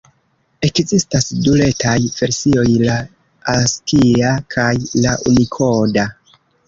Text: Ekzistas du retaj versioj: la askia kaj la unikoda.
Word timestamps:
Ekzistas 0.67 1.27
du 1.47 1.51
retaj 1.59 1.93
versioj: 2.15 2.65
la 2.87 2.95
askia 3.57 4.33
kaj 4.57 4.73
la 5.05 5.13
unikoda. 5.33 6.09